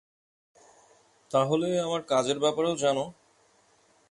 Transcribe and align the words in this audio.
তাহলে 1.31 1.67
আমার 1.79 2.01
কাজের 2.03 2.37
ব্যাপারেও 2.39 2.75
জান। 2.75 2.97